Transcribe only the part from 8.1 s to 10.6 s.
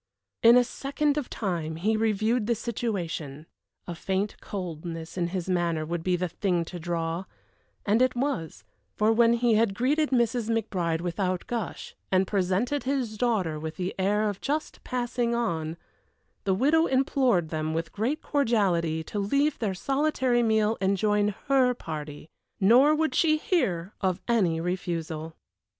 was; for when he had greeted Mrs.